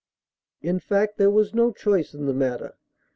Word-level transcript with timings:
In 0.63 0.79
fact 0.79 1.19
there 1.19 1.29
was 1.29 1.53
no 1.53 1.71
choice 1.71 2.15
in 2.15 2.25
the 2.25 2.33
matter. 2.33 2.73